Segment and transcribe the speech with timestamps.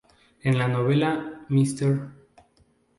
[0.41, 2.09] En la novela, Mr.